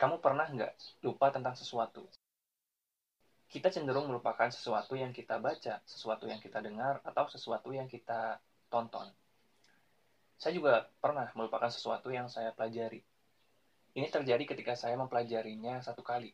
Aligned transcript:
Kamu 0.00 0.16
pernah 0.24 0.48
nggak 0.48 1.04
lupa 1.04 1.28
tentang 1.28 1.52
sesuatu? 1.52 2.08
Kita 3.52 3.68
cenderung 3.68 4.08
melupakan 4.08 4.48
sesuatu 4.48 4.96
yang 4.96 5.12
kita 5.12 5.36
baca, 5.36 5.84
sesuatu 5.84 6.24
yang 6.24 6.40
kita 6.40 6.64
dengar, 6.64 7.04
atau 7.04 7.28
sesuatu 7.28 7.68
yang 7.68 7.84
kita 7.84 8.40
tonton. 8.72 9.12
Saya 10.40 10.56
juga 10.56 10.88
pernah 11.04 11.28
melupakan 11.36 11.68
sesuatu 11.68 12.08
yang 12.08 12.32
saya 12.32 12.48
pelajari. 12.56 13.04
Ini 13.92 14.08
terjadi 14.08 14.40
ketika 14.48 14.72
saya 14.72 14.96
mempelajarinya 14.96 15.84
satu 15.84 16.00
kali. 16.00 16.32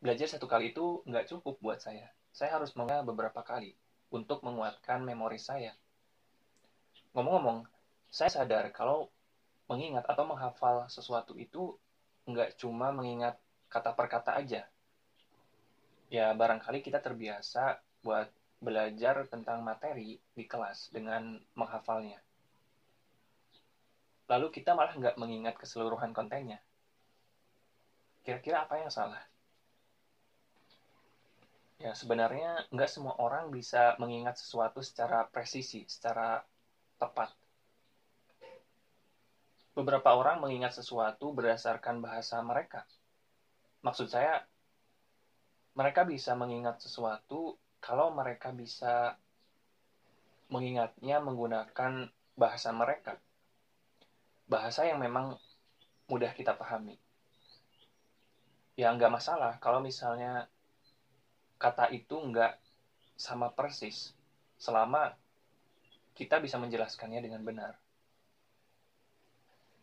Belajar 0.00 0.32
satu 0.32 0.48
kali 0.48 0.72
itu 0.72 1.04
nggak 1.04 1.28
cukup 1.28 1.60
buat 1.60 1.84
saya. 1.84 2.08
Saya 2.32 2.56
harus 2.56 2.72
mengulang 2.80 3.04
beberapa 3.04 3.44
kali 3.44 3.76
untuk 4.08 4.40
menguatkan 4.40 5.04
memori 5.04 5.36
saya. 5.36 5.76
Ngomong-ngomong, 7.12 7.68
saya 8.08 8.32
sadar 8.32 8.72
kalau 8.72 9.12
mengingat 9.68 10.08
atau 10.08 10.24
menghafal 10.24 10.88
sesuatu 10.88 11.36
itu 11.36 11.76
nggak 12.26 12.58
cuma 12.58 12.90
mengingat 12.90 13.38
kata 13.70 13.94
per 13.94 14.06
kata 14.10 14.34
aja. 14.38 14.66
Ya, 16.10 16.30
barangkali 16.34 16.82
kita 16.82 17.02
terbiasa 17.02 17.78
buat 18.02 18.30
belajar 18.62 19.26
tentang 19.26 19.62
materi 19.62 20.18
di 20.34 20.44
kelas 20.46 20.90
dengan 20.90 21.38
menghafalnya. 21.54 22.18
Lalu 24.26 24.50
kita 24.50 24.74
malah 24.74 24.94
nggak 24.94 25.18
mengingat 25.18 25.54
keseluruhan 25.54 26.10
kontennya. 26.10 26.58
Kira-kira 28.26 28.66
apa 28.66 28.82
yang 28.82 28.90
salah? 28.90 29.22
Ya, 31.78 31.94
sebenarnya 31.94 32.66
nggak 32.74 32.90
semua 32.90 33.14
orang 33.22 33.54
bisa 33.54 33.94
mengingat 34.02 34.40
sesuatu 34.40 34.82
secara 34.82 35.28
presisi, 35.30 35.86
secara 35.86 36.42
tepat 36.98 37.30
beberapa 39.76 40.16
orang 40.16 40.40
mengingat 40.40 40.72
sesuatu 40.72 41.36
berdasarkan 41.36 42.00
bahasa 42.00 42.40
mereka. 42.40 42.88
Maksud 43.84 44.08
saya, 44.08 44.40
mereka 45.76 46.08
bisa 46.08 46.32
mengingat 46.32 46.80
sesuatu 46.80 47.60
kalau 47.84 48.08
mereka 48.16 48.56
bisa 48.56 49.20
mengingatnya 50.48 51.20
menggunakan 51.20 52.08
bahasa 52.32 52.72
mereka. 52.72 53.20
Bahasa 54.48 54.88
yang 54.88 54.96
memang 54.96 55.36
mudah 56.08 56.32
kita 56.32 56.56
pahami. 56.56 56.96
Ya 58.80 58.88
nggak 58.96 59.12
masalah 59.12 59.60
kalau 59.60 59.84
misalnya 59.84 60.48
kata 61.60 61.92
itu 61.92 62.16
nggak 62.16 62.56
sama 63.20 63.52
persis, 63.52 64.16
selama 64.56 65.12
kita 66.16 66.40
bisa 66.40 66.56
menjelaskannya 66.56 67.20
dengan 67.20 67.44
benar 67.44 67.76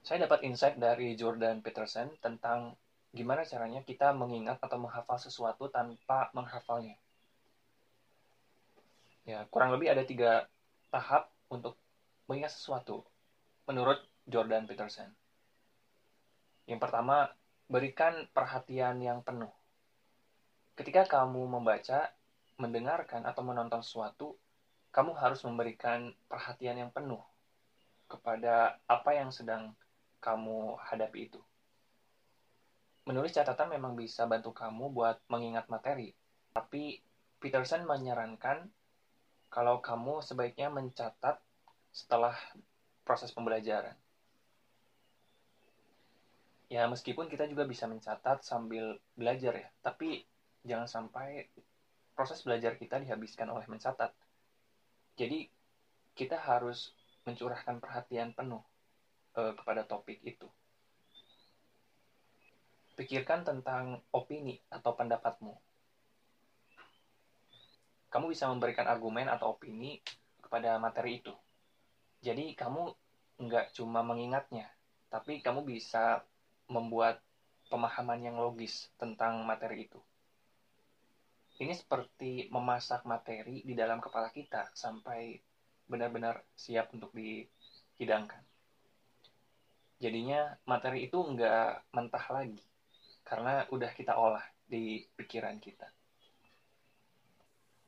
saya 0.03 0.27
dapat 0.27 0.43
insight 0.43 0.75
dari 0.75 1.15
Jordan 1.15 1.63
Peterson 1.63 2.11
tentang 2.19 2.75
gimana 3.15 3.47
caranya 3.47 3.79
kita 3.79 4.11
mengingat 4.11 4.59
atau 4.59 4.75
menghafal 4.75 5.15
sesuatu 5.15 5.71
tanpa 5.71 6.27
menghafalnya. 6.35 6.99
Ya, 9.23 9.47
kurang 9.47 9.71
lebih 9.71 9.95
ada 9.95 10.03
tiga 10.03 10.51
tahap 10.91 11.31
untuk 11.47 11.79
mengingat 12.27 12.51
sesuatu 12.51 13.07
menurut 13.63 14.03
Jordan 14.27 14.67
Peterson. 14.67 15.07
Yang 16.67 16.83
pertama, 16.83 17.31
berikan 17.71 18.27
perhatian 18.35 18.99
yang 18.99 19.23
penuh. 19.23 19.51
Ketika 20.75 21.07
kamu 21.07 21.47
membaca, 21.47 22.11
mendengarkan, 22.59 23.23
atau 23.23 23.39
menonton 23.39 23.79
sesuatu, 23.79 24.35
kamu 24.91 25.15
harus 25.15 25.39
memberikan 25.47 26.11
perhatian 26.27 26.75
yang 26.75 26.91
penuh 26.91 27.23
kepada 28.11 28.77
apa 28.85 29.15
yang 29.15 29.31
sedang 29.31 29.71
kamu 30.23 30.79
hadapi 30.79 31.27
itu. 31.27 31.43
Menulis 33.03 33.35
catatan 33.35 33.75
memang 33.75 33.99
bisa 33.99 34.23
bantu 34.23 34.55
kamu 34.55 34.95
buat 34.95 35.19
mengingat 35.27 35.67
materi, 35.67 36.15
tapi 36.55 37.03
Peterson 37.43 37.83
menyarankan 37.83 38.71
kalau 39.51 39.83
kamu 39.83 40.23
sebaiknya 40.23 40.71
mencatat 40.71 41.43
setelah 41.91 42.31
proses 43.03 43.35
pembelajaran. 43.35 43.99
Ya, 46.71 46.87
meskipun 46.87 47.27
kita 47.27 47.43
juga 47.51 47.67
bisa 47.67 47.83
mencatat 47.85 48.41
sambil 48.47 48.97
belajar 49.19 49.53
ya, 49.59 49.67
tapi 49.83 50.23
jangan 50.63 50.87
sampai 50.87 51.51
proses 52.15 52.39
belajar 52.41 52.79
kita 52.79 53.03
dihabiskan 53.03 53.51
oleh 53.51 53.67
mencatat. 53.67 54.15
Jadi, 55.19 55.51
kita 56.15 56.39
harus 56.39 56.95
mencurahkan 57.27 57.77
perhatian 57.77 58.31
penuh 58.33 58.63
uh, 59.37 59.53
kepada 59.57 59.85
topik 59.85 60.21
itu. 60.21 60.47
Pikirkan 62.93 63.41
tentang 63.41 64.05
opini 64.13 64.61
atau 64.69 64.93
pendapatmu. 64.93 65.53
Kamu 68.13 68.29
bisa 68.29 68.45
memberikan 68.45 68.85
argumen 68.85 69.25
atau 69.25 69.57
opini 69.57 69.97
kepada 70.37 70.77
materi 70.77 71.17
itu. 71.17 71.33
Jadi 72.21 72.53
kamu 72.53 72.93
nggak 73.41 73.73
cuma 73.73 74.05
mengingatnya, 74.05 74.69
tapi 75.09 75.41
kamu 75.41 75.65
bisa 75.65 76.21
membuat 76.69 77.17
pemahaman 77.73 78.21
yang 78.21 78.37
logis 78.37 78.93
tentang 79.01 79.41
materi 79.41 79.89
itu. 79.89 79.97
Ini 81.57 81.73
seperti 81.73 82.53
memasak 82.53 83.09
materi 83.09 83.65
di 83.65 83.73
dalam 83.73 83.97
kepala 83.97 84.29
kita 84.29 84.69
sampai 84.77 85.41
benar-benar 85.89 86.45
siap 86.53 86.93
untuk 86.93 87.09
dihidangkan 87.17 88.52
jadinya 90.03 90.59
materi 90.67 91.07
itu 91.07 91.15
nggak 91.15 91.95
mentah 91.95 92.25
lagi 92.27 92.59
karena 93.23 93.63
udah 93.71 93.91
kita 93.95 94.19
olah 94.19 94.43
di 94.67 95.07
pikiran 95.15 95.63
kita. 95.63 95.87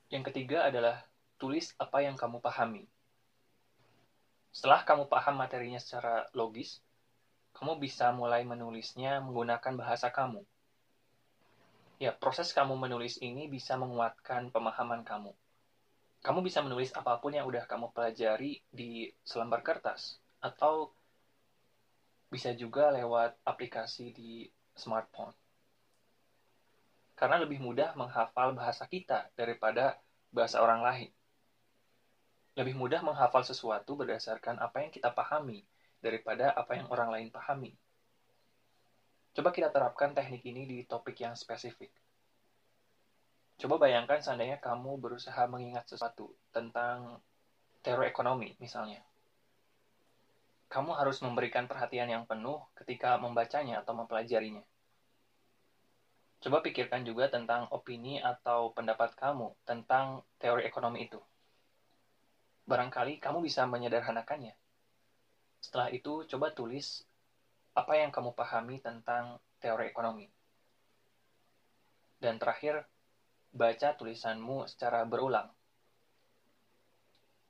Yang 0.08 0.32
ketiga 0.32 0.72
adalah 0.72 1.04
tulis 1.36 1.76
apa 1.76 2.00
yang 2.00 2.16
kamu 2.16 2.40
pahami. 2.40 2.88
Setelah 4.56 4.88
kamu 4.88 5.12
paham 5.12 5.36
materinya 5.36 5.76
secara 5.84 6.24
logis, 6.32 6.80
kamu 7.52 7.76
bisa 7.84 8.16
mulai 8.16 8.48
menulisnya 8.48 9.20
menggunakan 9.20 9.76
bahasa 9.76 10.08
kamu. 10.08 10.40
Ya, 12.00 12.16
proses 12.16 12.56
kamu 12.56 12.80
menulis 12.80 13.20
ini 13.20 13.52
bisa 13.52 13.76
menguatkan 13.76 14.56
pemahaman 14.56 15.04
kamu. 15.04 15.36
Kamu 16.24 16.40
bisa 16.40 16.64
menulis 16.64 16.96
apa 16.96 17.20
pun 17.20 17.36
yang 17.36 17.44
udah 17.44 17.68
kamu 17.68 17.92
pelajari 17.92 18.64
di 18.72 19.12
selembar 19.28 19.64
kertas, 19.64 20.20
atau 20.40 20.96
bisa 22.36 22.52
juga 22.52 22.92
lewat 22.92 23.40
aplikasi 23.48 24.12
di 24.12 24.44
smartphone. 24.76 25.32
Karena 27.16 27.40
lebih 27.40 27.64
mudah 27.64 27.96
menghafal 27.96 28.52
bahasa 28.52 28.84
kita 28.92 29.32
daripada 29.40 29.96
bahasa 30.36 30.60
orang 30.60 30.84
lain. 30.84 31.10
Lebih 32.60 32.76
mudah 32.76 33.00
menghafal 33.00 33.48
sesuatu 33.48 33.96
berdasarkan 33.96 34.60
apa 34.60 34.84
yang 34.84 34.92
kita 34.92 35.16
pahami 35.16 35.64
daripada 36.04 36.52
apa 36.52 36.76
yang 36.76 36.92
orang 36.92 37.08
lain 37.16 37.30
pahami. 37.32 37.72
Coba 39.32 39.56
kita 39.56 39.72
terapkan 39.72 40.12
teknik 40.12 40.44
ini 40.44 40.68
di 40.68 40.78
topik 40.84 41.16
yang 41.24 41.40
spesifik. 41.40 41.92
Coba 43.56 43.80
bayangkan 43.88 44.20
seandainya 44.20 44.60
kamu 44.60 45.00
berusaha 45.00 45.48
mengingat 45.48 45.88
sesuatu 45.88 46.36
tentang 46.52 47.24
teori 47.80 48.12
ekonomi 48.12 48.52
misalnya 48.60 49.00
kamu 50.70 50.98
harus 50.98 51.22
memberikan 51.22 51.70
perhatian 51.70 52.10
yang 52.10 52.24
penuh 52.26 52.62
ketika 52.74 53.16
membacanya 53.22 53.86
atau 53.86 53.94
mempelajarinya. 53.94 54.66
Coba 56.42 56.62
pikirkan 56.62 57.02
juga 57.02 57.26
tentang 57.32 57.66
opini 57.74 58.22
atau 58.22 58.70
pendapat 58.70 59.18
kamu 59.18 59.54
tentang 59.66 60.22
teori 60.38 60.62
ekonomi 60.68 61.10
itu. 61.10 61.18
Barangkali 62.70 63.18
kamu 63.18 63.46
bisa 63.46 63.66
menyederhanakannya. 63.66 64.54
Setelah 65.62 65.90
itu, 65.90 66.26
coba 66.30 66.54
tulis 66.54 67.02
apa 67.74 67.98
yang 67.98 68.14
kamu 68.14 68.38
pahami 68.38 68.78
tentang 68.78 69.42
teori 69.58 69.90
ekonomi. 69.90 70.30
Dan 72.22 72.38
terakhir, 72.38 72.86
baca 73.50 73.98
tulisanmu 73.98 74.70
secara 74.70 75.02
berulang. 75.06 75.50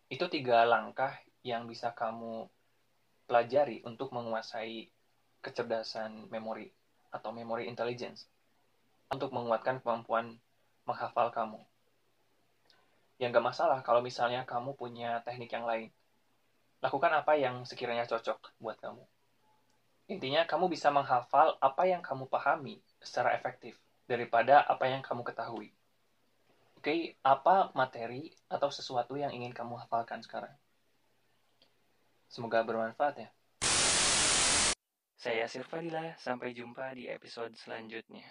Itu 0.08 0.32
tiga 0.32 0.64
langkah 0.64 1.20
yang 1.44 1.68
bisa 1.68 1.92
kamu 1.92 2.48
pelajari 3.26 3.82
untuk 3.86 4.14
menguasai 4.14 4.90
kecerdasan 5.42 6.30
memori 6.30 6.70
atau 7.14 7.30
memory 7.30 7.70
intelligence 7.70 8.26
untuk 9.14 9.30
menguatkan 9.30 9.82
kemampuan 9.82 10.38
menghafal 10.86 11.30
kamu. 11.30 11.62
Yang 13.22 13.30
gak 13.40 13.48
masalah 13.48 13.80
kalau 13.86 14.02
misalnya 14.02 14.44
kamu 14.44 14.76
punya 14.76 15.22
teknik 15.24 15.54
yang 15.54 15.66
lain. 15.66 15.90
Lakukan 16.84 17.14
apa 17.14 17.34
yang 17.40 17.64
sekiranya 17.64 18.06
cocok 18.06 18.58
buat 18.60 18.78
kamu. 18.78 19.02
Intinya, 20.06 20.46
kamu 20.46 20.70
bisa 20.70 20.94
menghafal 20.94 21.58
apa 21.58 21.90
yang 21.90 22.06
kamu 22.06 22.30
pahami 22.30 22.78
secara 23.02 23.34
efektif 23.34 23.74
daripada 24.06 24.62
apa 24.62 24.86
yang 24.86 25.02
kamu 25.02 25.26
ketahui. 25.26 25.74
Oke, 26.78 27.18
apa 27.26 27.74
materi 27.74 28.30
atau 28.46 28.70
sesuatu 28.70 29.18
yang 29.18 29.34
ingin 29.34 29.50
kamu 29.50 29.82
hafalkan 29.82 30.22
sekarang? 30.22 30.54
Semoga 32.30 32.66
bermanfaat 32.66 33.16
ya. 33.22 33.30
Saya 35.16 35.50
Sirfadila, 35.50 36.14
sampai 36.22 36.54
jumpa 36.54 36.94
di 36.94 37.10
episode 37.10 37.58
selanjutnya. 37.58 38.26